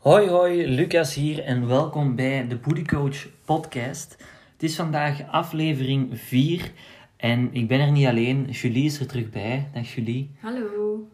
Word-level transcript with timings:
Hoi 0.00 0.28
hoi, 0.28 0.66
Lucas 0.66 1.14
hier 1.14 1.44
en 1.44 1.66
welkom 1.66 2.14
bij 2.16 2.46
de 2.48 2.56
Booty 2.56 2.84
Coach 2.84 3.26
podcast. 3.44 4.16
Het 4.52 4.62
is 4.62 4.76
vandaag 4.76 5.28
aflevering 5.30 6.20
4 6.20 6.72
en 7.16 7.54
ik 7.54 7.68
ben 7.68 7.80
er 7.80 7.90
niet 7.90 8.06
alleen, 8.06 8.44
Julie 8.44 8.84
is 8.84 9.00
er 9.00 9.06
terug 9.06 9.30
bij. 9.30 9.68
Dag 9.74 9.94
Julie. 9.94 10.30
Hallo. 10.40 11.08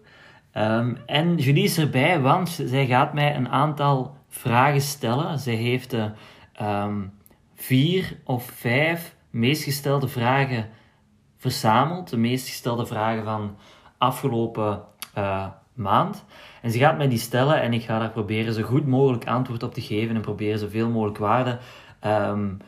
Ehm, 0.52 0.94
en 1.06 1.36
Julie 1.36 1.64
is 1.64 1.78
erbij, 1.78 2.20
want 2.20 2.48
zij 2.64 2.86
gaat 2.86 3.14
mij 3.14 3.36
een 3.36 3.48
aantal 3.48 4.16
vragen 4.28 4.80
stellen. 4.80 5.38
Zij 5.38 5.54
heeft 5.54 5.90
de 5.90 6.10
ehm, 6.52 7.02
vier 7.54 8.18
of 8.24 8.44
vijf 8.44 9.16
meest 9.30 9.62
gestelde 9.62 10.08
vragen 10.08 10.68
verzameld. 11.36 12.10
De 12.10 12.16
meest 12.16 12.48
gestelde 12.48 12.86
vragen 12.86 13.24
van 13.24 13.56
afgelopen 13.98 14.84
uh, 15.18 15.46
maand. 15.76 16.24
En 16.62 16.70
ze 16.70 16.78
gaat 16.78 16.96
mij 16.96 17.08
die 17.08 17.18
stellen 17.18 17.62
en 17.62 17.72
ik 17.72 17.82
ga 17.82 17.98
daar 17.98 18.10
proberen 18.10 18.52
zo 18.52 18.62
goed 18.62 18.86
mogelijk 18.86 19.26
antwoord 19.26 19.62
op 19.62 19.74
te 19.74 19.80
geven 19.80 20.14
en 20.14 20.20
proberen 20.20 20.58
zoveel 20.58 20.88
mogelijk 20.88 21.18
waarde 21.18 21.58
um, 22.04 22.58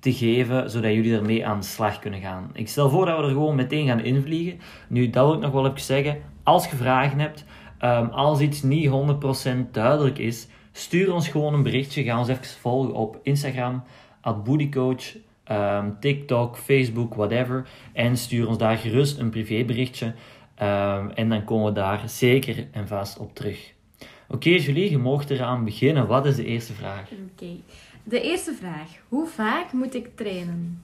te 0.00 0.12
geven, 0.12 0.70
zodat 0.70 0.92
jullie 0.92 1.16
ermee 1.16 1.46
aan 1.46 1.60
de 1.60 1.66
slag 1.66 1.98
kunnen 1.98 2.20
gaan. 2.20 2.50
Ik 2.52 2.68
stel 2.68 2.90
voor 2.90 3.06
dat 3.06 3.18
we 3.18 3.22
er 3.22 3.28
gewoon 3.28 3.54
meteen 3.54 3.86
gaan 3.86 4.00
invliegen. 4.00 4.60
Nu, 4.88 5.10
dat 5.10 5.26
wil 5.26 5.34
ik 5.34 5.40
nog 5.40 5.52
wel 5.52 5.66
even 5.66 5.80
zeggen. 5.80 6.18
Als 6.42 6.70
je 6.70 6.76
vragen 6.76 7.18
hebt, 7.18 7.44
um, 7.82 8.08
als 8.08 8.40
iets 8.40 8.62
niet 8.62 8.90
100% 8.90 9.70
duidelijk 9.70 10.18
is, 10.18 10.48
stuur 10.72 11.12
ons 11.14 11.28
gewoon 11.28 11.54
een 11.54 11.62
berichtje. 11.62 12.02
Ga 12.02 12.18
ons 12.18 12.28
even 12.28 12.44
volgen 12.44 12.94
op 12.94 13.18
Instagram, 13.22 13.82
at 14.20 14.44
bootycoach, 14.44 15.16
um, 15.50 15.96
TikTok, 16.00 16.56
Facebook, 16.56 17.14
whatever. 17.14 17.68
En 17.92 18.16
stuur 18.16 18.48
ons 18.48 18.58
daar 18.58 18.76
gerust 18.76 19.18
een 19.18 19.30
privéberichtje. 19.30 20.14
Um, 20.62 21.10
en 21.10 21.28
dan 21.28 21.44
komen 21.44 21.66
we 21.66 21.72
daar 21.72 22.08
zeker 22.08 22.68
en 22.70 22.88
vast 22.88 23.18
op 23.18 23.34
terug. 23.34 23.74
Oké, 23.98 24.34
okay, 24.34 24.58
Julie, 24.58 24.90
je 24.90 24.98
mag 24.98 25.28
eraan 25.28 25.64
beginnen. 25.64 26.06
Wat 26.06 26.26
is 26.26 26.36
de 26.36 26.44
eerste 26.44 26.72
vraag? 26.72 27.02
Oké. 27.02 27.20
Okay. 27.32 27.62
De 28.04 28.20
eerste 28.20 28.54
vraag. 28.54 28.88
Hoe 29.08 29.26
vaak 29.26 29.72
moet 29.72 29.94
ik 29.94 30.16
trainen? 30.16 30.82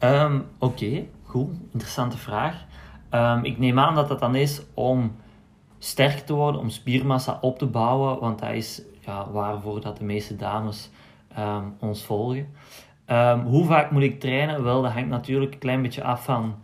Um, 0.00 0.46
Oké, 0.58 0.84
okay. 0.84 1.08
goed. 1.22 1.48
Interessante 1.72 2.18
vraag. 2.18 2.64
Um, 3.10 3.44
ik 3.44 3.58
neem 3.58 3.78
aan 3.78 3.94
dat 3.94 4.08
dat 4.08 4.20
dan 4.20 4.34
is 4.34 4.62
om 4.74 5.16
sterk 5.78 6.18
te 6.18 6.32
worden, 6.32 6.60
om 6.60 6.70
spiermassa 6.70 7.38
op 7.40 7.58
te 7.58 7.66
bouwen, 7.66 8.20
want 8.20 8.38
dat 8.38 8.50
is 8.50 8.82
ja, 9.00 9.30
waarvoor 9.30 9.80
dat 9.80 9.96
de 9.96 10.04
meeste 10.04 10.36
dames 10.36 10.90
ons 11.78 12.04
volgen. 12.04 12.54
hoe 13.44 13.64
vaak 13.64 13.90
moet 13.90 14.02
ik 14.02 14.20
trainen? 14.20 14.62
Wel, 14.62 14.82
dat 14.82 14.92
hangt 14.92 15.08
natuurlijk 15.08 15.52
een 15.52 15.58
klein 15.58 15.82
beetje 15.82 16.02
af 16.02 16.24
van 16.24 16.62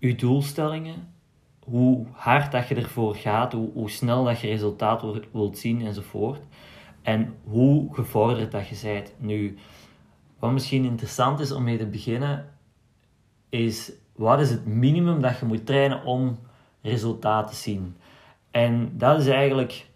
uw 0.00 0.14
doelstellingen 0.14 1.18
hoe 1.64 2.06
hard 2.12 2.52
dat 2.52 2.68
je 2.68 2.74
ervoor 2.74 3.14
gaat, 3.14 3.52
hoe, 3.52 3.70
hoe 3.72 3.90
snel 3.90 4.24
dat 4.24 4.40
je 4.40 4.46
resultaat 4.46 5.04
wilt 5.32 5.58
zien 5.58 5.86
enzovoort. 5.86 6.40
En 7.02 7.34
hoe 7.44 7.94
gevorderd 7.94 8.52
dat 8.52 8.68
je 8.68 8.80
bent. 8.82 9.14
Nu, 9.18 9.58
wat 10.38 10.52
misschien 10.52 10.84
interessant 10.84 11.40
is 11.40 11.52
om 11.52 11.62
mee 11.62 11.78
te 11.78 11.86
beginnen, 11.86 12.48
is 13.48 13.92
wat 14.14 14.40
is 14.40 14.50
het 14.50 14.66
minimum 14.66 15.20
dat 15.20 15.38
je 15.38 15.46
moet 15.46 15.66
trainen 15.66 16.04
om 16.04 16.38
resultaat 16.82 17.48
te 17.48 17.54
zien. 17.54 17.96
En 18.50 18.92
dat 18.98 19.20
is 19.20 19.26
eigenlijk 19.26 19.86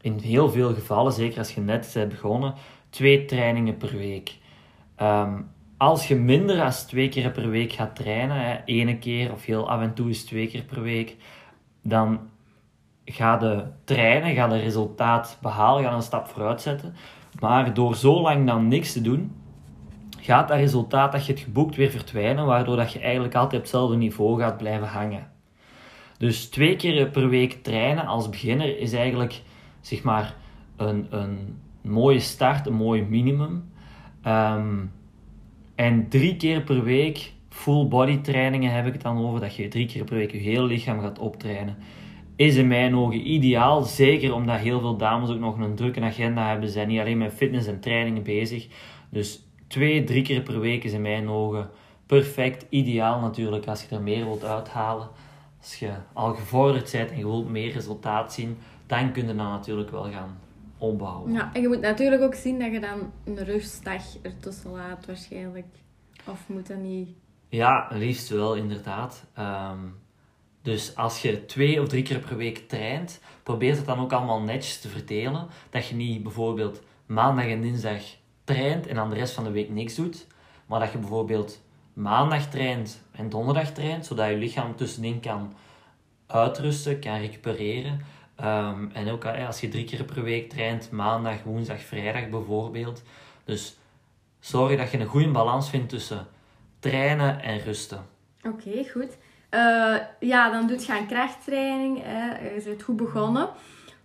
in 0.00 0.18
heel 0.18 0.50
veel 0.50 0.74
gevallen, 0.74 1.12
zeker 1.12 1.38
als 1.38 1.54
je 1.54 1.60
net 1.60 1.90
bent 1.94 2.08
begonnen, 2.08 2.54
twee 2.90 3.24
trainingen 3.24 3.76
per 3.76 3.96
week. 3.96 4.38
Um, 5.02 5.50
als 5.84 6.08
je 6.08 6.14
minder 6.14 6.56
dan 6.56 6.70
twee 6.70 7.08
keer 7.08 7.30
per 7.30 7.50
week 7.50 7.72
gaat 7.72 7.96
trainen, 7.96 8.36
hè, 8.36 8.56
ene 8.64 8.98
keer 8.98 9.32
of 9.32 9.44
heel 9.44 9.68
af 9.68 9.80
en 9.80 9.94
toe 9.94 10.10
is 10.10 10.24
twee 10.24 10.46
keer 10.46 10.62
per 10.62 10.82
week, 10.82 11.16
dan 11.82 12.20
ga 13.04 13.36
de 13.36 13.64
trainen, 13.84 14.34
ga 14.34 14.48
de 14.48 14.58
resultaat 14.58 15.38
behalen, 15.42 15.84
ga 15.84 15.92
een 15.92 16.02
stap 16.02 16.28
vooruit 16.28 16.60
zetten. 16.60 16.94
Maar 17.40 17.74
door 17.74 17.96
zo 17.96 18.20
lang 18.20 18.46
dan 18.46 18.68
niks 18.68 18.92
te 18.92 19.00
doen, 19.00 19.32
gaat 20.20 20.48
dat 20.48 20.56
resultaat 20.56 21.12
dat 21.12 21.26
je 21.26 21.32
het 21.32 21.42
geboekt 21.42 21.76
weer 21.76 21.90
verdwijnen, 21.90 22.46
waardoor 22.46 22.76
dat 22.76 22.92
je 22.92 22.98
eigenlijk 22.98 23.34
altijd 23.34 23.54
op 23.54 23.60
hetzelfde 23.60 23.96
niveau 23.96 24.40
gaat 24.40 24.56
blijven 24.56 24.88
hangen. 24.88 25.30
Dus 26.18 26.48
twee 26.48 26.76
keer 26.76 27.10
per 27.10 27.28
week 27.28 27.62
trainen 27.62 28.06
als 28.06 28.28
beginner 28.28 28.78
is 28.78 28.92
eigenlijk 28.92 29.42
zeg 29.80 30.02
maar 30.02 30.34
een, 30.76 31.06
een 31.10 31.58
mooie 31.80 32.20
start, 32.20 32.66
een 32.66 32.74
mooi 32.74 33.02
minimum. 33.02 33.72
Um, 34.26 34.92
en 35.74 36.08
drie 36.08 36.36
keer 36.36 36.62
per 36.62 36.82
week 36.82 37.32
full 37.48 37.88
body 37.88 38.20
trainingen 38.20 38.72
heb 38.72 38.86
ik 38.86 38.92
het 38.92 39.02
dan 39.02 39.26
over, 39.26 39.40
dat 39.40 39.56
je 39.56 39.68
drie 39.68 39.86
keer 39.86 40.04
per 40.04 40.16
week 40.16 40.32
je 40.32 40.38
hele 40.38 40.64
lichaam 40.64 41.00
gaat 41.00 41.18
optrainen. 41.18 41.76
Is 42.36 42.56
in 42.56 42.66
mijn 42.66 42.96
ogen 42.96 43.30
ideaal, 43.30 43.82
zeker 43.82 44.34
omdat 44.34 44.58
heel 44.58 44.80
veel 44.80 44.96
dames 44.96 45.30
ook 45.30 45.38
nog 45.38 45.58
een 45.58 45.74
drukke 45.74 46.00
agenda 46.00 46.48
hebben, 46.48 46.68
zijn 46.68 46.88
niet 46.88 47.00
alleen 47.00 47.18
met 47.18 47.32
fitness 47.32 47.66
en 47.66 47.80
trainingen 47.80 48.22
bezig. 48.22 48.66
Dus 49.08 49.48
twee, 49.66 50.04
drie 50.04 50.22
keer 50.22 50.40
per 50.40 50.60
week 50.60 50.84
is 50.84 50.92
in 50.92 51.02
mijn 51.02 51.28
ogen 51.28 51.70
perfect, 52.06 52.66
ideaal 52.68 53.20
natuurlijk 53.20 53.66
als 53.66 53.82
je 53.82 53.94
er 53.94 54.02
meer 54.02 54.24
wilt 54.24 54.44
uithalen. 54.44 55.08
Als 55.60 55.78
je 55.78 55.90
al 56.12 56.34
gevorderd 56.34 56.92
bent 56.92 57.10
en 57.10 57.18
je 57.18 57.24
wilt 57.24 57.50
meer 57.50 57.72
resultaat 57.72 58.32
zien, 58.32 58.56
dan 58.86 59.12
kun 59.12 59.26
je 59.26 59.34
dat 59.34 59.36
natuurlijk 59.36 59.90
wel 59.90 60.10
gaan 60.10 60.38
ja, 61.26 61.50
en 61.52 61.60
je 61.60 61.68
moet 61.68 61.80
natuurlijk 61.80 62.22
ook 62.22 62.34
zien 62.34 62.58
dat 62.58 62.72
je 62.72 62.80
dan 62.80 63.12
een 63.24 63.44
rustdag 63.44 64.02
ertussen 64.22 64.70
laat, 64.70 65.06
waarschijnlijk. 65.06 65.66
Of 66.26 66.48
moet 66.48 66.66
dat 66.66 66.78
niet? 66.78 67.08
Ja, 67.48 67.88
liefst 67.92 68.28
wel, 68.28 68.54
inderdaad. 68.54 69.24
Ehm, 69.34 69.78
dus 70.62 70.96
als 70.96 71.22
je 71.22 71.44
twee 71.44 71.80
of 71.80 71.88
drie 71.88 72.02
keer 72.02 72.18
per 72.18 72.36
week 72.36 72.68
traint, 72.68 73.20
probeer 73.42 73.76
het 73.76 73.86
dan 73.86 73.98
ook 73.98 74.12
allemaal 74.12 74.40
netjes 74.40 74.80
te 74.80 74.88
verdelen. 74.88 75.46
Dat 75.70 75.86
je 75.86 75.94
niet 75.94 76.22
bijvoorbeeld 76.22 76.82
maandag 77.06 77.46
en 77.46 77.60
dinsdag 77.60 78.02
traint 78.44 78.86
en 78.86 78.94
dan 78.94 79.10
de 79.10 79.14
rest 79.14 79.34
van 79.34 79.44
de 79.44 79.50
week 79.50 79.70
niks 79.70 79.94
doet. 79.94 80.26
Maar 80.66 80.80
dat 80.80 80.92
je 80.92 80.98
bijvoorbeeld 80.98 81.62
maandag 81.92 82.50
traint 82.50 83.02
en 83.12 83.28
donderdag 83.28 83.72
traint, 83.72 84.06
zodat 84.06 84.28
je 84.28 84.36
lichaam 84.36 84.76
tussenin 84.76 85.20
kan 85.20 85.52
uitrusten, 86.26 87.00
kan 87.00 87.18
recupereren. 87.18 88.00
Um, 88.40 88.90
en 88.92 89.10
ook 89.10 89.24
als 89.24 89.60
je 89.60 89.68
drie 89.68 89.84
keer 89.84 90.04
per 90.04 90.22
week 90.22 90.50
traint, 90.50 90.90
maandag, 90.90 91.42
woensdag, 91.42 91.80
vrijdag 91.80 92.28
bijvoorbeeld. 92.28 93.02
Dus 93.44 93.78
zorg 94.40 94.76
dat 94.76 94.90
je 94.90 94.98
een 94.98 95.06
goede 95.06 95.30
balans 95.30 95.70
vindt 95.70 95.88
tussen 95.88 96.26
trainen 96.78 97.42
en 97.42 97.58
rusten. 97.58 98.06
Oké, 98.42 98.84
goed. 98.92 99.16
Uh, 99.50 99.96
ja, 100.20 100.50
dan 100.50 100.66
doet 100.66 100.86
je 100.86 100.92
aan 100.92 101.06
krachttraining. 101.06 102.02
Hè. 102.02 102.54
Je 102.54 102.62
bent 102.64 102.82
goed 102.82 102.96
begonnen. 102.96 103.48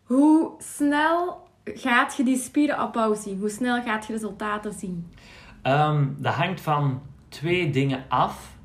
Hoe 0.04 0.52
snel 0.58 1.48
gaat 1.64 2.16
je 2.16 2.24
die 2.24 2.38
spierenopbouw 2.38 3.16
zien? 3.16 3.40
Hoe 3.40 3.50
snel 3.50 3.82
gaat 3.82 4.06
je 4.06 4.14
resultaten 4.14 4.74
zien? 4.74 5.14
Um, 5.64 6.16
dat 6.20 6.34
hangt 6.34 6.62
van 6.62 7.02
twee 7.30 7.70
dingen 7.70 8.06
af. 8.08 8.58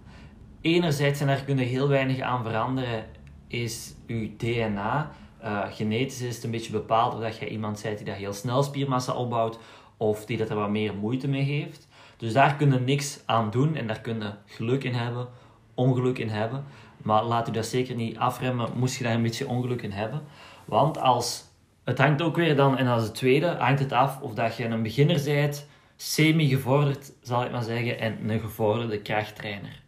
Enerzijds, 0.60 1.20
en 1.20 1.26
daar 1.26 1.44
kunnen 1.44 1.64
heel 1.64 1.88
weinig 1.88 2.20
aan 2.20 2.42
veranderen, 2.42 3.04
is 3.48 3.94
je 4.06 4.36
DNA. 4.36 5.10
Uh, 5.44 5.62
genetisch 5.70 6.20
is 6.20 6.34
het 6.34 6.44
een 6.44 6.50
beetje 6.50 6.72
bepaald 6.72 7.14
of 7.14 7.20
dat 7.20 7.36
je 7.36 7.48
iemand 7.48 7.82
bent 7.82 7.96
die 7.96 8.06
dat 8.06 8.16
heel 8.16 8.32
snel 8.32 8.62
spiermassa 8.62 9.12
opbouwt 9.12 9.58
of 9.96 10.26
die 10.26 10.36
dat 10.36 10.50
er 10.50 10.56
wat 10.56 10.70
meer 10.70 10.94
moeite 10.94 11.28
mee 11.28 11.42
heeft. 11.42 11.88
Dus 12.16 12.32
daar 12.32 12.56
kun 12.56 12.72
je 12.72 12.78
niks 12.78 13.20
aan 13.26 13.50
doen 13.50 13.76
en 13.76 13.86
daar 13.86 14.00
kun 14.00 14.20
je 14.20 14.32
geluk 14.46 14.84
in 14.84 14.94
hebben, 14.94 15.28
ongeluk 15.74 16.18
in 16.18 16.28
hebben. 16.28 16.64
Maar 17.02 17.24
laat 17.24 17.48
u 17.48 17.52
dat 17.52 17.66
zeker 17.66 17.94
niet 17.94 18.18
afremmen, 18.18 18.70
moest 18.74 18.96
je 18.96 19.04
daar 19.04 19.14
een 19.14 19.22
beetje 19.22 19.48
ongeluk 19.48 19.82
in 19.82 19.90
hebben. 19.90 20.22
Want 20.64 20.98
als, 20.98 21.44
het 21.84 21.98
hangt 21.98 22.22
ook 22.22 22.36
weer 22.36 22.56
dan, 22.56 22.78
en 22.78 22.86
als 22.86 23.02
het 23.02 23.14
tweede, 23.14 23.46
hangt 23.46 23.80
het 23.80 23.92
af 23.92 24.20
of 24.20 24.34
dat 24.34 24.56
je 24.56 24.64
een 24.64 24.82
beginner 24.82 25.22
bent, 25.24 25.68
semi-gevorderd 25.96 27.12
zal 27.22 27.44
ik 27.44 27.50
maar 27.50 27.62
zeggen, 27.62 27.98
en 27.98 28.30
een 28.30 28.40
gevorderde 28.40 28.98
krachttrainer. 28.98 29.82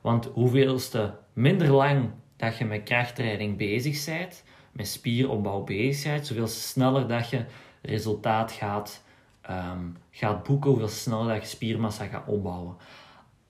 Want 0.00 0.24
hoeveelste 0.32 1.14
minder 1.32 1.70
lang 1.72 2.10
dat 2.36 2.58
je 2.58 2.64
met 2.64 2.82
krachttraining 2.82 3.56
bezig 3.56 4.04
bent, 4.04 4.44
met 4.72 4.88
spieropbouw 4.88 5.64
bezig 5.64 6.12
bent, 6.12 6.26
zoveel 6.26 6.46
sneller 6.46 7.08
dat 7.08 7.30
je 7.30 7.44
resultaat 7.82 8.52
gaat, 8.52 9.02
um, 9.50 9.96
gaat 10.10 10.42
boeken, 10.42 10.70
hoeveel 10.70 10.88
sneller 10.88 11.28
dat 11.28 11.42
je 11.42 11.48
spiermassa 11.48 12.04
gaat 12.04 12.26
opbouwen. 12.26 12.76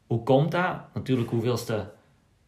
Hoe 0.06 0.22
komt 0.22 0.50
dat? 0.50 0.76
Natuurlijk, 0.94 1.31
hoeveelste 1.31 1.93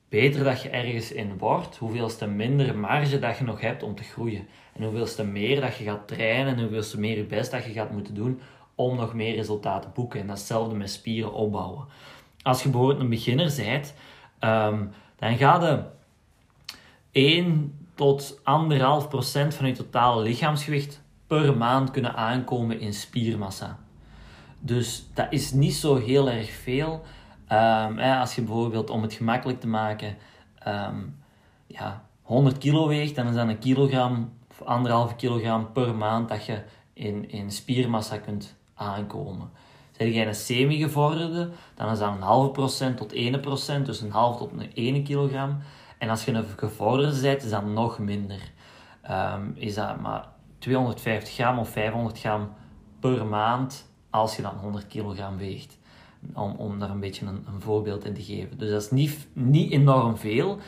beter 0.08 0.44
dat 0.44 0.62
je 0.62 0.68
ergens 0.68 1.12
in 1.12 1.38
wordt, 1.38 1.76
hoeveelste 1.76 2.26
minder 2.26 2.78
marge 2.78 3.18
dat 3.18 3.38
je 3.38 3.44
nog 3.44 3.60
hebt 3.60 3.82
om 3.82 3.94
te 3.94 4.02
groeien. 4.02 4.46
En 4.72 4.82
hoeveelste 4.82 5.24
meer 5.24 5.60
dat 5.60 5.76
je 5.76 5.84
gaat 5.84 6.08
trainen 6.08 6.54
en 6.54 6.60
hoeveelste 6.60 7.00
meer 7.00 7.16
je 7.16 7.24
best 7.24 7.50
dat 7.50 7.64
je 7.64 7.72
gaat 7.72 7.90
moeten 7.90 8.14
doen 8.14 8.40
om 8.74 8.96
nog 8.96 9.14
meer 9.14 9.34
resultaten 9.34 9.90
te 9.90 10.00
boeken. 10.00 10.20
En 10.20 10.26
datzelfde 10.26 10.74
met 10.74 10.90
spieren 10.90 11.32
opbouwen. 11.32 11.86
Als 12.42 12.62
je 12.62 12.68
bijvoorbeeld 12.68 13.00
een 13.00 13.08
beginner 13.08 13.54
bent, 13.56 13.94
um, 14.40 14.90
dan 15.16 15.36
gaat 15.36 15.62
je 15.62 15.82
één 17.12 17.74
tot 18.02 18.38
1,5% 18.38 18.42
van 19.48 19.66
je 19.66 19.72
totale 19.72 20.22
lichaamsgewicht 20.22 21.02
per 21.26 21.56
maand 21.56 21.90
kunnen 21.90 22.14
aankomen 22.14 22.80
in 22.80 22.94
spiermassa. 22.94 23.78
Dus 24.58 25.06
dat 25.14 25.26
is 25.30 25.52
niet 25.52 25.74
zo 25.74 25.96
heel 25.96 26.30
erg 26.30 26.50
veel. 26.50 27.02
Um, 27.52 27.98
als 27.98 28.34
je 28.34 28.42
bijvoorbeeld, 28.42 28.90
om 28.90 29.02
het 29.02 29.12
gemakkelijk 29.12 29.60
te 29.60 29.68
maken, 29.68 30.16
um, 30.68 31.18
ja, 31.66 32.04
100 32.22 32.58
kilo 32.58 32.88
weegt, 32.88 33.14
dan 33.14 33.26
is 33.26 33.34
dat 33.34 33.48
een 33.48 33.58
kilogram, 33.58 34.32
of 34.50 34.62
anderhalve 34.62 35.14
kilogram 35.14 35.72
per 35.72 35.94
maand 35.94 36.28
dat 36.28 36.46
je 36.46 36.62
in, 36.92 37.30
in 37.30 37.50
spiermassa 37.50 38.18
kunt 38.18 38.54
aankomen. 38.74 39.50
Zijn 39.96 40.12
jij 40.12 40.26
een 40.26 40.34
semi-gevorderde, 40.34 41.50
dan 41.74 41.90
is 41.90 41.98
dat 41.98 42.12
een 42.12 42.22
halve 42.22 42.50
procent 42.50 42.96
tot 42.96 43.12
1 43.12 43.40
procent, 43.40 43.86
dus 43.86 44.00
een 44.00 44.10
half 44.10 44.36
tot 44.36 44.52
een 44.52 44.74
1 44.74 45.04
kilogram. 45.04 45.58
En 46.02 46.08
als 46.08 46.24
je 46.24 46.32
een 46.32 46.44
gevorderde 46.56 47.20
bent, 47.20 47.42
is 47.42 47.50
dat 47.50 47.64
nog 47.64 47.98
minder. 47.98 48.52
Ehm, 49.02 49.50
is 49.54 49.74
dat 49.74 50.00
maar 50.00 50.28
250 50.58 51.34
gram 51.34 51.58
of 51.58 51.68
500 51.68 52.18
gram 52.18 52.52
per 53.00 53.26
maand 53.26 53.92
als 54.10 54.36
je 54.36 54.42
dan 54.42 54.54
100 54.54 54.86
kilogram 54.86 55.36
weegt. 55.36 55.78
Om, 56.34 56.54
om 56.56 56.78
daar 56.78 56.90
een 56.90 57.00
beetje 57.00 57.26
een, 57.26 57.44
een 57.46 57.60
voorbeeld 57.60 58.04
in 58.04 58.14
te 58.14 58.22
geven. 58.22 58.58
Dus 58.58 58.70
dat 58.70 58.82
is 58.82 58.90
niet, 58.90 59.26
niet 59.32 59.72
enorm 59.72 60.16
veel. 60.16 60.58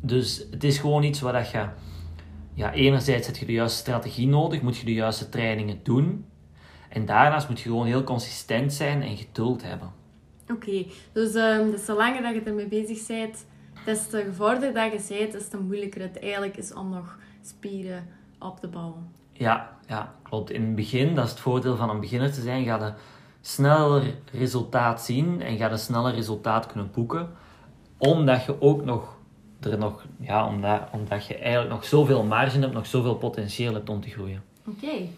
Dus 0.00 0.46
het 0.50 0.64
is 0.64 0.78
gewoon 0.78 1.02
iets 1.02 1.20
waar 1.20 1.32
dat 1.32 1.50
je... 1.50 1.68
Ja, 2.54 2.72
enerzijds 2.72 3.26
heb 3.26 3.36
je 3.36 3.46
de 3.46 3.52
juiste 3.52 3.78
strategie 3.78 4.26
nodig, 4.26 4.62
moet 4.62 4.76
je 4.76 4.84
de 4.84 4.92
juiste 4.92 5.28
trainingen 5.28 5.80
doen. 5.82 6.26
En 6.88 7.06
daarnaast 7.06 7.48
moet 7.48 7.60
je 7.60 7.68
gewoon 7.68 7.86
heel 7.86 8.04
consistent 8.04 8.72
zijn 8.72 9.02
en 9.02 9.16
geduld 9.16 9.62
hebben. 9.62 9.92
Oké, 10.52 10.86
dus, 11.12 11.34
um, 11.34 11.70
dus 11.70 11.84
zolang 11.84 12.20
dat 12.22 12.34
je 12.34 12.40
ermee 12.40 12.68
bezig 12.68 13.06
bent, 13.06 13.46
des 13.84 14.08
te 14.08 14.22
gevorderder 14.22 14.74
dat 14.74 15.08
je 15.08 15.18
bent, 15.18 15.32
des 15.32 15.48
te 15.48 15.58
moeilijker 15.58 16.00
het 16.00 16.18
eigenlijk 16.18 16.56
is 16.56 16.72
om 16.72 16.90
nog 16.90 17.18
spieren 17.42 18.06
op 18.38 18.60
te 18.60 18.68
bouwen. 18.68 19.12
Ja, 19.32 19.76
ja, 19.88 20.14
klopt. 20.22 20.50
In 20.50 20.62
het 20.62 20.74
begin, 20.74 21.14
dat 21.14 21.24
is 21.24 21.30
het 21.30 21.40
voordeel 21.40 21.76
van 21.76 21.90
een 21.90 22.00
beginner 22.00 22.32
te 22.32 22.40
zijn, 22.40 22.64
ga 22.64 22.84
je 22.84 22.92
sneller 23.40 24.14
resultaat 24.32 25.02
zien 25.02 25.42
en 25.42 25.56
ga 25.56 25.70
je 25.70 25.76
sneller 25.76 26.14
resultaat 26.14 26.66
kunnen 26.66 26.90
boeken. 26.92 27.30
Omdat 27.96 28.44
je 28.44 28.60
ook 28.60 28.84
nog 28.84 29.16
er 29.60 29.78
nog, 29.78 30.04
ja, 30.20 30.46
omdat, 30.46 30.80
omdat 30.92 31.26
je 31.26 31.36
eigenlijk 31.36 31.70
nog 31.70 31.84
zoveel 31.84 32.22
marge 32.22 32.58
hebt, 32.58 32.72
nog 32.72 32.86
zoveel 32.86 33.14
potentieel 33.14 33.74
hebt 33.74 33.88
om 33.88 34.00
te 34.00 34.08
groeien. 34.08 34.42
Oké. 34.66 35.08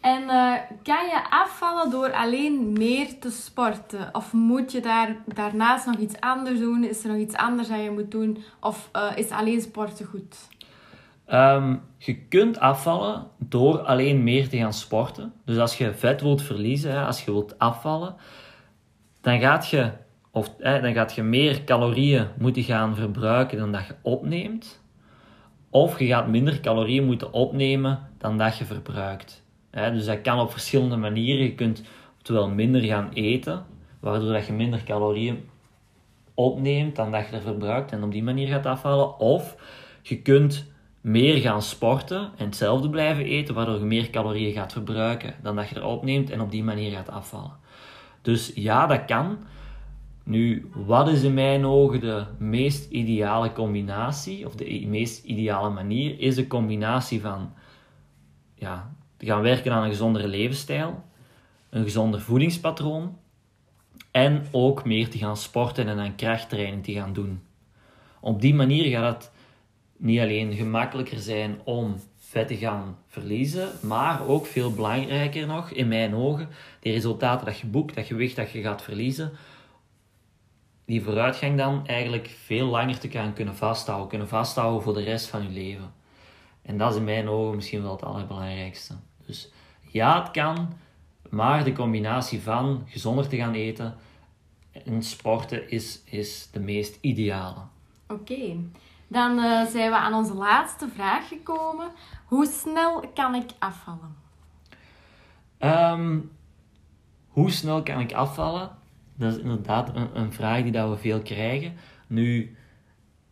En 0.00 0.22
uh, 0.22 0.54
kan 0.82 1.06
je 1.06 1.30
afvallen 1.30 1.90
door 1.90 2.12
alleen 2.12 2.72
meer 2.72 3.18
te 3.18 3.30
sporten? 3.30 4.08
Of 4.12 4.32
moet 4.32 4.72
je 4.72 4.80
daar, 4.80 5.16
daarnaast 5.26 5.86
nog 5.86 5.96
iets 5.96 6.20
anders 6.20 6.58
doen? 6.58 6.84
Is 6.84 7.04
er 7.04 7.10
nog 7.10 7.18
iets 7.18 7.34
anders 7.34 7.68
dat 7.68 7.82
je 7.82 7.90
moet 7.90 8.10
doen? 8.10 8.38
Of 8.60 8.90
uh, 8.96 9.10
is 9.14 9.30
alleen 9.30 9.60
sporten 9.60 10.06
goed? 10.06 10.48
Um, 11.32 11.82
je 11.98 12.16
kunt 12.16 12.60
afvallen 12.60 13.26
door 13.38 13.78
alleen 13.78 14.22
meer 14.22 14.48
te 14.48 14.56
gaan 14.56 14.72
sporten. 14.72 15.32
Dus 15.44 15.58
als 15.58 15.78
je 15.78 15.94
vet 15.94 16.20
wilt 16.20 16.42
verliezen, 16.42 16.92
hè, 16.92 17.04
als 17.04 17.24
je 17.24 17.32
wilt 17.32 17.58
afvallen, 17.58 18.14
dan 19.20 19.40
gaat 19.40 19.68
je, 19.68 19.92
of, 20.30 20.54
hè, 20.58 20.80
dan 20.80 20.92
gaat 20.92 21.14
je 21.14 21.22
meer 21.22 21.64
calorieën 21.64 22.28
moeten 22.38 22.62
gaan 22.62 22.94
verbruiken 22.94 23.58
dan 23.58 23.72
dat 23.72 23.86
je 23.86 23.94
opneemt. 24.02 24.80
Of 25.70 25.98
je 25.98 26.06
gaat 26.06 26.28
minder 26.28 26.60
calorieën 26.60 27.04
moeten 27.04 27.32
opnemen 27.32 28.08
dan 28.18 28.38
dat 28.38 28.56
je 28.56 28.64
verbruikt. 28.64 29.42
Hè. 29.70 29.92
Dus 29.92 30.04
dat 30.04 30.20
kan 30.20 30.40
op 30.40 30.50
verschillende 30.50 30.96
manieren. 30.96 31.44
Je 31.44 31.54
kunt 31.54 31.82
oftewel 32.16 32.48
minder 32.48 32.82
gaan 32.82 33.10
eten, 33.12 33.64
waardoor 34.00 34.32
dat 34.32 34.46
je 34.46 34.52
minder 34.52 34.82
calorieën 34.84 35.48
opneemt 36.34 36.96
dan 36.96 37.10
dat 37.12 37.28
je 37.28 37.36
er 37.36 37.42
verbruikt 37.42 37.92
en 37.92 38.02
op 38.02 38.12
die 38.12 38.22
manier 38.22 38.48
gaat 38.48 38.66
afvallen. 38.66 39.18
Of 39.18 39.56
je 40.02 40.22
kunt 40.22 40.66
meer 41.00 41.36
gaan 41.36 41.62
sporten 41.62 42.30
en 42.36 42.44
hetzelfde 42.44 42.90
blijven 42.90 43.24
eten, 43.24 43.54
waardoor 43.54 43.78
je 43.78 43.84
meer 43.84 44.10
calorieën 44.10 44.52
gaat 44.52 44.72
verbruiken 44.72 45.34
dan 45.42 45.56
dat 45.56 45.68
je 45.68 45.74
er 45.74 45.84
opneemt 45.84 46.30
en 46.30 46.40
op 46.40 46.50
die 46.50 46.64
manier 46.64 46.90
gaat 46.90 47.10
afvallen. 47.10 47.56
Dus 48.22 48.52
ja, 48.54 48.86
dat 48.86 49.04
kan. 49.04 49.38
Nu, 50.24 50.70
wat 50.74 51.08
is 51.08 51.22
in 51.22 51.34
mijn 51.34 51.64
ogen 51.64 52.00
de 52.00 52.24
meest 52.38 52.90
ideale 52.90 53.52
combinatie, 53.52 54.46
of 54.46 54.54
de 54.54 54.86
meest 54.86 55.24
ideale 55.24 55.70
manier, 55.70 56.20
is 56.20 56.34
de 56.34 56.46
combinatie 56.46 57.20
van 57.20 57.52
ja, 58.54 58.96
te 59.18 59.26
gaan 59.26 59.42
werken 59.42 59.72
aan 59.72 59.82
een 59.82 59.90
gezondere 59.90 60.28
levensstijl, 60.28 61.04
een 61.70 61.82
gezonder 61.82 62.20
voedingspatroon 62.20 63.18
en 64.10 64.46
ook 64.50 64.84
meer 64.84 65.08
te 65.08 65.18
gaan 65.18 65.36
sporten 65.36 65.88
en 65.88 65.98
aan 65.98 66.14
krachttraining 66.14 66.84
te 66.84 66.92
gaan 66.92 67.12
doen. 67.12 67.42
Op 68.20 68.40
die 68.40 68.54
manier 68.54 68.90
gaat 68.90 69.14
het 69.14 69.30
niet 69.96 70.20
alleen 70.20 70.54
gemakkelijker 70.54 71.18
zijn 71.18 71.60
om 71.64 71.96
vet 72.16 72.48
te 72.48 72.56
gaan 72.56 72.98
verliezen, 73.06 73.68
maar 73.82 74.26
ook 74.26 74.46
veel 74.46 74.74
belangrijker 74.74 75.46
nog, 75.46 75.70
in 75.70 75.88
mijn 75.88 76.14
ogen, 76.14 76.48
die 76.80 76.92
resultaten 76.92 77.46
dat 77.46 77.58
je 77.58 77.66
boekt, 77.66 77.94
dat 77.94 78.06
gewicht 78.06 78.36
dat 78.36 78.50
je 78.50 78.60
gaat 78.60 78.82
verliezen, 78.82 79.32
die 80.84 81.02
vooruitgang 81.02 81.56
dan 81.56 81.86
eigenlijk 81.86 82.36
veel 82.44 82.66
langer 82.66 82.98
te 82.98 83.10
gaan 83.10 83.32
kunnen 83.32 83.56
vasthouden, 83.56 84.08
kunnen 84.08 84.28
vasthouden 84.28 84.82
voor 84.82 84.94
de 84.94 85.02
rest 85.02 85.26
van 85.26 85.42
je 85.42 85.48
leven. 85.48 85.92
En 86.62 86.78
dat 86.78 86.90
is 86.90 86.96
in 86.96 87.04
mijn 87.04 87.28
ogen 87.28 87.54
misschien 87.54 87.82
wel 87.82 87.92
het 87.92 88.02
allerbelangrijkste. 88.02 88.94
Dus 89.28 89.50
ja, 89.80 90.22
het 90.22 90.30
kan, 90.30 90.72
maar 91.30 91.64
de 91.64 91.72
combinatie 91.72 92.40
van 92.40 92.82
gezonder 92.86 93.28
te 93.28 93.36
gaan 93.36 93.54
eten 93.54 93.96
en 94.84 95.02
sporten 95.02 95.70
is, 95.70 96.02
is 96.04 96.48
de 96.52 96.60
meest 96.60 96.98
ideale. 97.00 97.60
Oké. 98.08 98.56
Dan 99.08 99.38
uh, 99.38 99.66
zijn 99.66 99.90
we 99.90 99.96
aan 99.96 100.14
onze 100.14 100.34
laatste 100.34 100.88
vraag 100.94 101.28
gekomen. 101.28 101.90
Hoe 102.24 102.46
snel 102.46 103.08
kan 103.14 103.34
ik 103.34 103.50
afvallen? 103.58 104.16
Um, 105.60 106.30
hoe 107.28 107.50
snel 107.50 107.82
kan 107.82 108.00
ik 108.00 108.12
afvallen? 108.12 108.70
Dat 109.14 109.32
is 109.32 109.38
inderdaad 109.38 109.96
een, 109.96 110.18
een 110.18 110.32
vraag 110.32 110.62
die 110.62 110.72
dat 110.72 110.90
we 110.90 110.96
veel 110.96 111.22
krijgen. 111.22 111.76
Nu, 112.06 112.56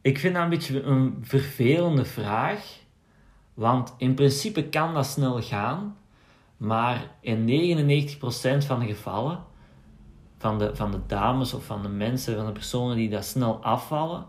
ik 0.01 0.19
vind 0.19 0.35
dat 0.35 0.43
een 0.43 0.49
beetje 0.49 0.83
een 0.83 1.19
vervelende 1.23 2.05
vraag. 2.05 2.85
Want 3.57 3.95
in 3.99 4.15
principe 4.15 4.69
kan 4.69 4.95
dat 4.95 5.07
snel 5.07 5.43
gaan. 5.43 5.97
Maar 6.57 7.11
in 7.21 7.47
99% 7.47 8.67
van 8.67 8.81
de 8.81 8.87
gevallen, 8.87 9.45
van 10.39 10.59
de, 10.59 10.77
van 10.77 10.91
de 10.91 11.01
dames 11.07 11.55
of 11.55 11.65
van 11.65 11.83
de 11.83 11.89
mensen, 11.89 12.37
van 12.37 12.47
de 12.47 12.53
personen 12.53 12.97
die 12.97 13.09
dat 13.09 13.25
snel 13.25 13.63
afvallen, 13.63 14.27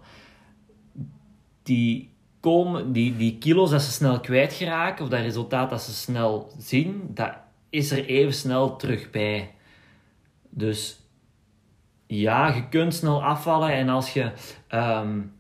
die, 1.63 2.13
komen, 2.39 2.91
die, 2.91 3.18
die 3.18 3.38
kilo's 3.38 3.69
dat 3.69 3.81
ze 3.81 3.91
snel 3.91 4.19
kwijtgeraken, 4.19 5.03
of 5.03 5.09
dat 5.09 5.19
resultaat 5.19 5.69
dat 5.69 5.81
ze 5.81 5.94
snel 5.94 6.51
zien, 6.57 7.09
dat 7.13 7.38
is 7.69 7.91
er 7.91 8.06
even 8.06 8.33
snel 8.33 8.75
terug 8.75 9.09
bij. 9.09 9.53
Dus 10.50 11.00
ja, 12.06 12.47
je 12.47 12.69
kunt 12.69 12.94
snel 12.94 13.23
afvallen 13.23 13.71
en 13.71 13.89
als 13.89 14.13
je, 14.13 14.31
um, 14.69 15.36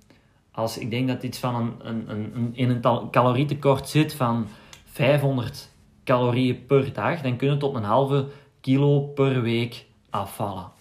als 0.57 0.77
ik 0.77 0.89
denk 0.89 1.07
dat 1.07 1.23
iets 1.23 1.37
van 1.37 1.55
een, 1.55 2.09
een, 2.09 2.09
een, 2.35 2.49
in 2.53 2.69
een 2.69 3.09
calorietekort 3.11 3.89
zit 3.89 4.13
van 4.13 4.47
500 4.85 5.69
calorieën 6.03 6.65
per 6.65 6.93
dag, 6.93 7.21
dan 7.21 7.35
kun 7.35 7.49
je 7.49 7.57
tot 7.57 7.75
een 7.75 7.83
halve 7.83 8.25
kilo 8.61 8.99
per 8.99 9.41
week 9.41 9.85
afvallen. 10.09 10.71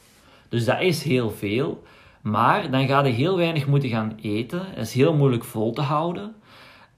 Dus 0.49 0.65
dat 0.65 0.81
is 0.81 1.03
heel 1.03 1.31
veel. 1.31 1.83
Maar 2.21 2.71
dan 2.71 2.87
ga 2.87 3.05
je 3.05 3.13
heel 3.13 3.37
weinig 3.37 3.67
moeten 3.67 3.89
gaan 3.89 4.19
eten. 4.23 4.63
Dat 4.75 4.85
is 4.85 4.95
heel 4.95 5.15
moeilijk 5.15 5.45
vol 5.45 5.73
te 5.73 5.83
houden. 5.83 6.35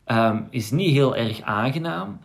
Um, 0.07 0.47
is 0.51 0.71
niet 0.71 0.93
heel 0.93 1.17
erg 1.17 1.41
aangenaam. 1.41 2.21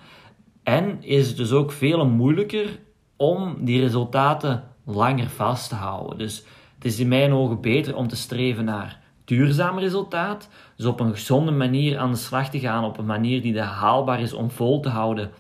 En 0.64 1.04
is 1.04 1.28
het 1.28 1.38
dus 1.38 1.52
ook 1.52 1.72
veel 1.72 2.06
moeilijker 2.06 2.80
om 3.16 3.56
die 3.60 3.82
resultaten 3.82 4.64
langer 4.86 5.30
vast 5.30 5.70
te 5.70 5.76
houden. 5.76 6.18
Dus 6.18 6.46
het 6.76 6.86
is 6.86 7.00
in 7.00 7.08
mijn 7.08 7.34
ogen 7.34 7.62
beter 7.62 7.96
om 7.96 8.08
te 8.08 8.16
streven 8.16 8.66
naar 8.66 9.03
duurzaam 9.26 9.80
resultaat. 9.80 10.50
Dus 10.76 10.86
op 10.86 11.00
een 11.00 11.12
gezonde 11.12 11.52
manier 11.52 11.98
aan 11.98 12.12
de 12.12 12.18
slag 12.18 12.50
te 12.50 12.60
gaan, 12.60 12.84
op 12.84 12.98
een 12.98 13.06
manier 13.06 13.42
die 13.42 13.60
haalbaar 13.60 14.22
is 14.22 14.34
om 14.34 14.52
vol 14.52 14.80
te 14.80 14.90
houden 14.90 15.32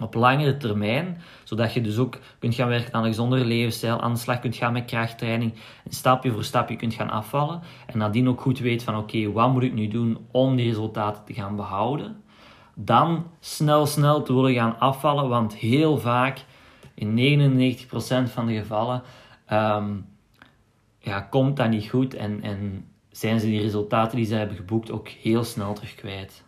op 0.00 0.14
langere 0.14 0.56
termijn, 0.56 1.20
zodat 1.44 1.72
je 1.72 1.80
dus 1.80 1.98
ook 1.98 2.18
kunt 2.38 2.54
gaan 2.54 2.68
werken 2.68 2.94
aan 2.94 3.02
een 3.02 3.08
gezondere 3.08 3.44
levensstijl, 3.44 4.00
aan 4.00 4.12
de 4.12 4.18
slag 4.18 4.40
kunt 4.40 4.56
gaan 4.56 4.72
met 4.72 4.84
krachttraining 4.84 5.52
en 5.84 5.92
stapje 5.92 6.32
voor 6.32 6.44
stapje 6.44 6.76
kunt 6.76 6.94
gaan 6.94 7.10
afvallen 7.10 7.60
en 7.86 7.98
nadien 7.98 8.28
ook 8.28 8.40
goed 8.40 8.58
weet 8.58 8.82
van 8.82 8.96
oké, 8.96 9.32
wat 9.32 9.52
moet 9.52 9.62
ik 9.62 9.72
nu 9.72 9.88
doen 9.88 10.18
om 10.30 10.56
die 10.56 10.68
resultaten 10.68 11.24
te 11.24 11.34
gaan 11.34 11.56
behouden, 11.56 12.22
dan 12.74 13.26
snel 13.40 13.86
snel 13.86 14.22
te 14.22 14.34
willen 14.34 14.54
gaan 14.54 14.78
afvallen, 14.78 15.28
want 15.28 15.54
heel 15.54 15.98
vaak, 15.98 16.44
in 16.94 17.40
99% 17.78 18.32
van 18.32 18.46
de 18.46 18.54
gevallen, 18.54 19.02
um, 19.52 20.06
ja, 20.98 21.20
komt 21.20 21.56
dat 21.56 21.68
niet 21.68 21.88
goed 21.88 22.14
en, 22.14 22.42
en 22.42 22.89
zijn 23.10 23.40
ze 23.40 23.46
die 23.46 23.60
resultaten 23.60 24.16
die 24.16 24.26
ze 24.26 24.34
hebben 24.34 24.56
geboekt 24.56 24.90
ook 24.90 25.08
heel 25.08 25.44
snel 25.44 25.72
terug 25.72 25.94
kwijt. 25.94 26.42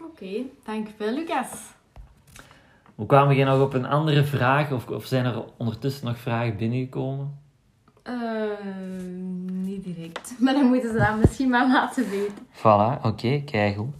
Oké, 0.00 0.04
okay, 0.04 0.46
dankjewel 0.64 1.14
Lucas. 1.14 1.76
Hoe 2.94 3.06
kwamen 3.06 3.36
jij 3.36 3.44
nog 3.44 3.60
op 3.60 3.74
een 3.74 3.86
andere 3.86 4.24
vraag? 4.24 4.72
Of, 4.72 4.88
of 4.88 5.04
zijn 5.04 5.24
er 5.24 5.44
ondertussen 5.56 6.06
nog 6.06 6.18
vragen 6.18 6.56
binnengekomen? 6.56 7.38
Uh, 8.04 8.14
niet 9.44 9.84
direct. 9.84 10.34
Maar 10.40 10.54
dan 10.54 10.66
moeten 10.66 10.92
ze 10.92 10.98
dat 10.98 11.16
misschien 11.16 11.48
maar 11.48 11.68
laten 11.68 12.10
weten. 12.10 12.46
Voilà, 12.52 12.96
oké, 12.96 13.06
okay, 13.06 13.42
kijk 13.46 13.76
goed. 13.76 13.94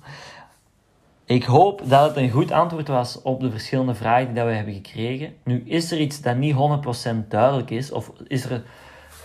Ik 1.25 1.45
hoop 1.45 1.83
dat 1.85 2.09
het 2.09 2.17
een 2.17 2.31
goed 2.31 2.51
antwoord 2.51 2.89
was 2.89 3.23
op 3.23 3.41
de 3.41 3.51
verschillende 3.51 3.95
vragen 3.95 4.27
die 4.27 4.35
dat 4.35 4.47
we 4.47 4.53
hebben 4.53 4.75
gekregen. 4.75 5.35
Nu, 5.45 5.63
is 5.65 5.91
er 5.93 6.01
iets 6.01 6.21
dat 6.21 6.37
niet 6.37 6.55
100% 7.25 7.29
duidelijk 7.29 7.71
is, 7.71 7.91
of 7.91 8.13
is 8.27 8.45
er 8.45 8.63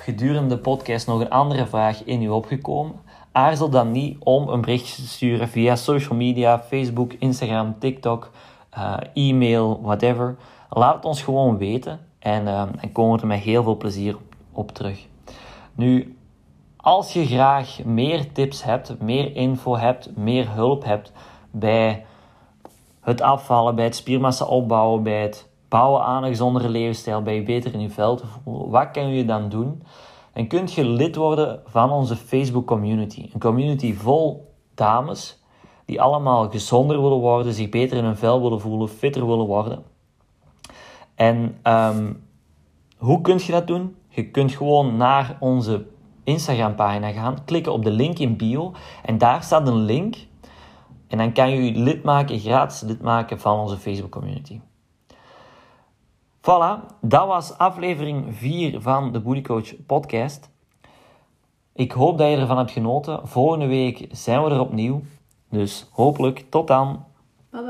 gedurende 0.04 0.56
de 0.56 0.62
podcast 0.62 1.08
nog 1.08 1.20
een 1.20 1.30
andere 1.30 1.66
vraag 1.66 2.04
in 2.04 2.22
u 2.22 2.30
opgekomen? 2.30 2.96
aarzel 3.34 3.70
dan 3.70 3.92
niet 3.92 4.18
om 4.20 4.48
een 4.48 4.62
berichtje 4.62 5.02
te 5.02 5.08
sturen 5.08 5.48
via 5.48 5.76
social 5.76 6.18
media, 6.18 6.60
Facebook, 6.60 7.14
Instagram, 7.14 7.76
TikTok, 7.80 8.32
uh, 8.78 8.98
e-mail, 9.14 9.82
whatever. 9.82 10.36
Laat 10.70 10.96
het 10.96 11.06
ons 11.06 11.22
gewoon 11.22 11.58
weten 11.58 12.00
en 12.20 12.48
uh, 12.48 12.64
komen 12.92 13.16
we 13.16 13.22
er 13.22 13.28
met 13.28 13.40
heel 13.40 13.64
veel 13.64 13.78
plezier 13.78 14.18
op 14.52 14.72
terug. 14.72 15.06
Nu, 15.76 16.18
als 16.78 17.14
je 17.14 17.26
graag 17.26 17.84
meer 17.84 18.32
tips 18.32 18.64
hebt, 18.64 19.02
meer 19.02 19.36
info 19.36 19.78
hebt, 19.78 20.16
meer 20.16 20.52
hulp 20.52 20.84
hebt 20.84 21.12
bij 21.52 22.06
het 23.02 23.22
afvallen, 23.22 23.76
bij 23.76 23.86
het 23.86 23.96
spiermassa 23.96 24.46
opbouwen, 24.46 25.04
bij 25.04 25.22
het 25.22 25.50
bouwen 25.74 26.04
aan 26.04 26.24
een 26.24 26.30
gezondere 26.30 26.70
levensstijl, 26.70 27.22
bij 27.22 27.36
je 27.36 27.44
beter 27.44 27.74
in 27.74 27.82
je 27.82 27.90
vel 27.90 28.16
te 28.16 28.26
voelen, 28.28 28.70
wat 28.70 28.92
kan 28.92 29.08
je 29.08 29.26
dan 29.26 29.50
doen? 29.50 29.84
Dan 30.34 30.48
kunt 30.48 30.74
je 30.74 30.86
lid 30.86 31.16
worden 31.16 31.62
van 31.66 31.92
onze 31.92 32.16
Facebook 32.16 32.68
community. 32.68 33.30
Een 33.34 33.40
community 33.40 33.94
vol 33.94 34.54
dames 34.74 35.44
die 35.86 36.02
allemaal 36.02 36.50
gezonder 36.50 37.02
willen 37.02 37.18
worden, 37.18 37.54
zich 37.54 37.70
beter 37.70 37.98
in 37.98 38.04
hun 38.04 38.16
vel 38.16 38.42
willen 38.42 38.62
voelen, 38.62 38.90
fitter 38.90 39.28
willen 39.28 39.46
worden. 39.46 39.84
En 41.16 41.58
um, 41.64 42.24
hoe 42.98 43.22
kun 43.22 43.40
je 43.46 43.52
dat 43.52 43.68
doen? 43.68 43.96
Je 44.08 44.32
kunt 44.32 44.52
gewoon 44.52 44.98
naar 44.98 45.38
onze 45.40 45.86
Instagram 46.24 46.76
pagina 46.76 47.12
gaan, 47.12 47.44
klikken 47.46 47.74
op 47.74 47.84
de 47.84 47.92
link 47.92 48.20
in 48.20 48.38
bio 48.38 48.72
en 49.06 49.18
daar 49.18 49.44
staat 49.44 49.68
een 49.68 49.84
link 49.84 50.16
en 51.08 51.18
dan 51.18 51.34
kan 51.34 51.50
je 51.50 51.64
je 51.64 51.80
lid 51.80 52.04
maken, 52.04 52.40
gratis 52.40 52.82
lid 52.82 53.02
maken 53.02 53.40
van 53.40 53.60
onze 53.60 53.78
Facebook 53.78 54.12
community. 54.12 54.60
Voilà, 56.44 56.80
dat 57.02 57.28
was 57.28 57.58
aflevering 57.58 58.36
4 58.36 58.82
van 58.82 59.12
de 59.12 59.20
Booty 59.20 59.42
Coach 59.42 59.86
podcast. 59.86 60.50
Ik 61.74 61.92
hoop 61.92 62.18
dat 62.18 62.30
je 62.30 62.38
ervan 62.38 62.58
hebt 62.58 62.72
genoten. 62.72 63.28
Volgende 63.28 63.68
week 63.68 64.08
zijn 64.12 64.44
we 64.44 64.50
er 64.50 64.60
opnieuw. 64.60 65.02
Dus 65.50 65.88
hopelijk 65.92 66.46
tot 66.50 66.68
dan. 66.68 67.06
Bye 67.50 67.64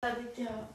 bye. 0.00 0.70